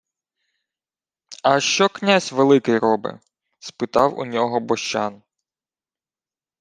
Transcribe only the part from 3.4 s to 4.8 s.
спитав у нього